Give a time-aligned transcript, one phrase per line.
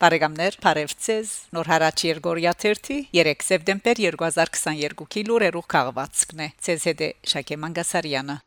[0.00, 8.40] Բարեկամներ, Փարեվցես, Նոր հարաճ Երգորիա 30, 3 սեպտեմբեր 2022-ի լուրերով քաղվածքն է։ ՑՍԴ Շակե Մանգասարյանը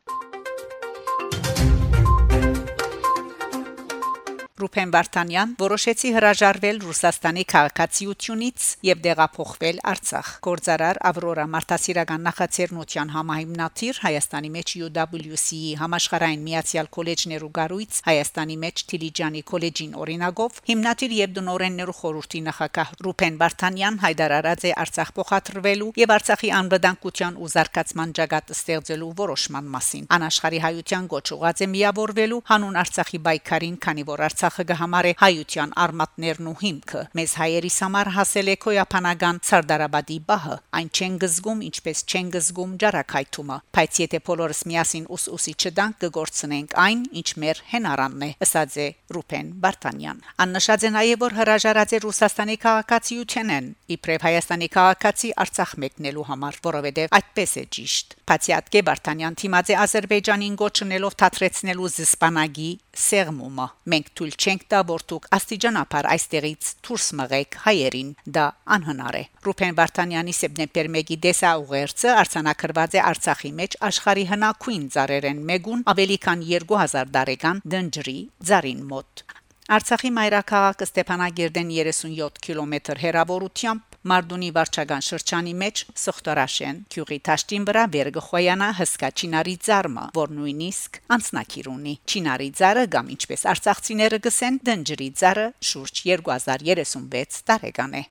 [4.53, 14.51] Ռուփեն Վարդանյան որոշեցի հրաժարվել Ռուսաստանի քաղաքացիությունից եւ դեղափոխվել Արցախ։ Գործարար Ավրորա Մարտասիրական նախաձեռնության համահիմնադիր Հայաստանի
[14.53, 22.43] մեջ UWC-ի համաշխարհային միացյալ քոլեջներու գարույց Հայաստանի մեջ Թիլիջանի քոլեջին օրինագով հիմնադիր եւ դնորեններու խորհրդի
[22.53, 29.73] նախակահ Ռուփեն Վարդանյան հայտարարած է Արցախ փոխադրվելու եւ Արցախի անվտանգության ու զարգացման ճակատ ստեղծելու որոշման
[29.73, 35.69] մասին։ Անաշխարհի հայության գոչուղած է միավորվելու հանուն Արցախի բայկարին, քանի որ Արցախ Արցախը գահամարե հայության
[35.79, 42.01] արմատներն ու հիմքը մեզ հայերիս համար հասել է քոյապանական Սարդարաբադի բահը այն չեն գզգում ինչպես
[42.11, 48.25] չեն գզգում ջարակայթումը բայց եթե բոլորս միասին ուս ուսի չդանք կգործնենք այն ինչ մեր հենարանն
[48.27, 54.69] է ըսած է Ռուփեն Բարտանյան աննշած է նաև որ հրաժարած է Ռուսաստանի քաղաքացիությունեն իբրև Հայաստանի
[54.75, 61.91] քաղաքացի Արցախ մեկնելու համար որովհետև այդպես է ճիշտ Փացիատկե Բարտանյան թիմած է Ադրբեջանին գոչնելով թատրեցնելու
[61.93, 69.17] զսպանագի սերմումը մենք թույլ չենք տա որ դուք աստիճանաբար այստեղից դուրս մղեք հայերին դա անհնար
[69.19, 76.19] է Ռուփեն Վարդանյանի սեպտեմբեր 1-ի դեսաուղերձը արցանակրված է Արցախի մեջ աշխարհի հնակույն ծառերեն մեգուն ավելի
[76.27, 78.19] քան 2000 տարեկան դնջրի
[78.51, 79.25] ծառին մոտ
[79.73, 88.23] Արցախի մայրաքաղաք Ստեփանագերդեն 37 կիլոմետր հեռավորությամբ Մարդունի վարչական շրջանի մեջ Սոխտարաշեն քյուղի Թաշտին վրա Բերգը
[88.25, 95.09] Խոյանա հսկա Չինարի ծառը, որ նույնիսկ անցնակիր ունի։ Չինարի ծառը կամ ինչպես արցախցիները գսեն դնջրի
[95.23, 98.05] ծառը շուրջ 2036 տարեկան է։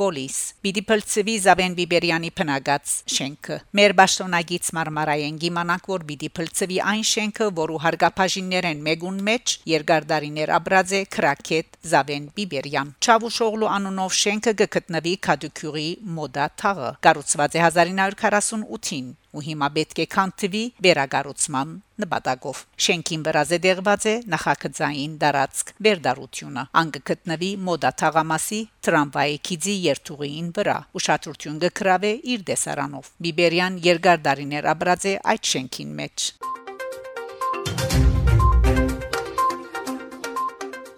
[0.00, 7.04] Բոլիս Բիդի փլցվի Զավեն Բիբերյանի փնագած շենքը Մեր ճշտոնագից Մարմարայեն գիմանանք որ բիդի փլցվի այն
[7.10, 15.88] շենքը որու հարգապաժիններեն մեգուն մեջ երկարդարիներ աբրաձե քրակետ Զավեն Բիբերյան Չավուշօղլու անունով շենքը գտնվի Քադուքյուրի
[16.20, 24.06] մոդա թաղը կառուցված է 1948-ին ու հիմա պետք է քանթվի վերագառուցման նպատակով։ Շենքին վրա զեդեղված
[24.12, 32.48] է նախագծային դարածք վերդարությունը։ Անգ գտնվի մոդա թաղամասի տրամվայի քիզի երթուղին վրա։ Ուշադրություն կգրավե իր
[32.52, 36.32] դեսարանով։ Բիբերյան երկար դարիներ ապրած է այդ շենքին մեջ։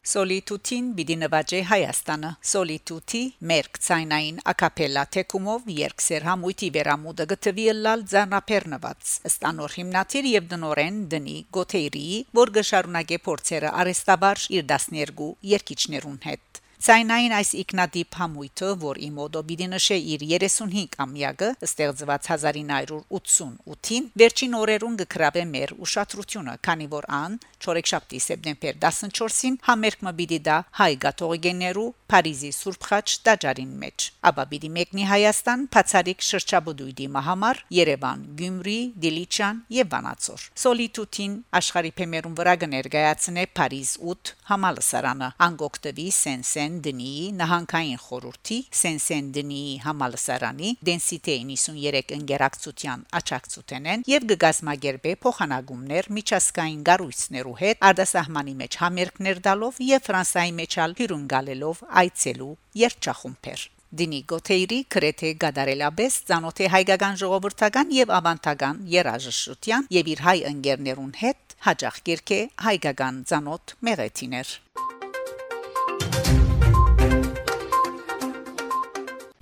[0.04, 3.20] Solitutin բիդի նվաճե Հայաստանը Solituti
[3.50, 11.38] մերկ ցայնային ակապելա թեկումով երկսեր համույթի վերամուտը գտվի լալ ձանապերնված ստանոր հիմնադիր եւ դնորեն դնի
[11.58, 12.10] գոթեյրի
[12.40, 16.53] որ գշարունակե փորձերը արեստաբար իր 12 երկիչներուն հետ
[16.84, 24.98] Ցայնային այս իգնատիպ համույթը, որ իմոդո բիդի նշե իր 35 ամյակը, ստեղծված 1988-ին, վերջին օրերուն
[25.04, 32.50] գկրավե մեր ուշադրությունը, քանի որ ան Չորեքշաբթի սեպտեմբեր 14-ին համերգ մբիդի դա հայ գաթողիկեներու Փարիզի
[32.54, 39.88] Սուրբ Խաչ տաճարին մեջ։ Աբա բիդի մեկնի Հայաստան, Փացարիկ շրջաբուդույդի մահամար, Երևան, Գյումրի, Դիլիչան եւ
[39.94, 49.72] Վանացոր։ Սոլիտուտին աշխարհի փեմերուն վրա կներկայացնե Փարիզ 8 համալսարանը, անգոկտվի Սենսեն Սեն-Դնիի նահանգային խորհրդի Սեն-Սեն-Դնիի
[49.84, 59.82] համալսարանի դենսիտեի 93 ընկերակցության աճակցութենեն եւ գգազմագերբե փոխանագումներ միջազգային գառույցներու հետ արտասահմանի մեջ համերգներ դալով
[59.90, 62.50] եւ Ֆրանսայի մեջալ հյուրընկալելով այցելու
[62.84, 71.14] երջախումբեր Դինի Գոթեյրի քրեթե գադարելաբես ցանոթե հայկական ժողովրդական եւ ավանդական երաժշտության եւ իր հայ ընկերներուն
[71.20, 74.58] հետ հաջող կերկե հայկական ցանոթ մեղեթիներ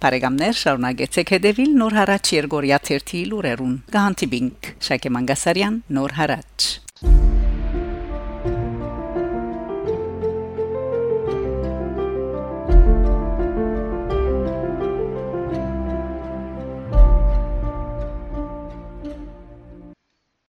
[0.03, 6.72] Բարեկամներ շարունակեցեք հետևել Նոր հարաճ Երգորիա 1-ի լուրերուն։ Գանտիբինգ Շակե Մանգասարյան Նոր հարաճ